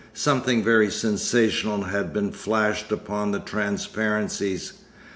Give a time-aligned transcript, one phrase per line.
[0.15, 4.73] Something very sensational had been flashed upon the transparencies.